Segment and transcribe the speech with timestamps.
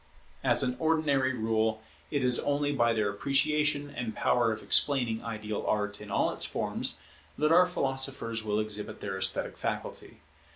[0.43, 5.63] As an ordinary rule, it is only by their appreciation and power of explaining ideal
[5.67, 6.97] Art in all its forms
[7.37, 10.19] that our philosophers will exhibit their esthetic faculty.